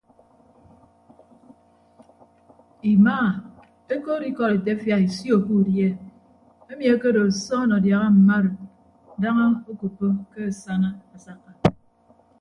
[2.93, 3.27] Imaa
[3.95, 5.89] ekood ikọd etefia isio ke udi e
[6.71, 8.57] emi akedo osoon adiaha mma arid
[9.21, 11.51] daña okoppo ke asana asakka.